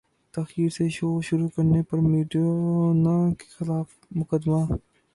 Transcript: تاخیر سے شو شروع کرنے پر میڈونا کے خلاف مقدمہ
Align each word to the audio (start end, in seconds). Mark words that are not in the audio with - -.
تاخیر 0.33 0.69
سے 0.77 0.85
شو 0.95 1.09
شروع 1.27 1.49
کرنے 1.55 1.81
پر 1.89 1.97
میڈونا 2.11 3.15
کے 3.39 3.45
خلاف 3.55 3.87
مقدمہ 4.17 4.61